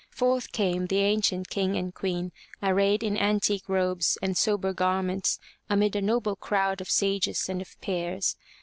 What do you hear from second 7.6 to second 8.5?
of peers.